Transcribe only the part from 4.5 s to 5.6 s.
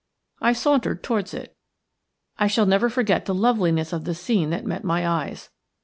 met my eyes.